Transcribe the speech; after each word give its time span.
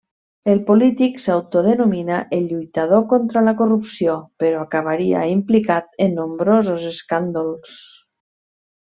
El 0.51 0.59
polític 0.67 1.17
s'autodenomina 1.23 2.15
el 2.37 2.47
lluitador 2.53 3.03
contra 3.13 3.43
la 3.49 3.53
corrupció, 3.61 4.15
però 4.45 4.63
acabaria 4.63 5.21
implicat 5.35 6.01
en 6.07 6.17
nombrosos 6.21 6.87
escàndols. 6.97 7.77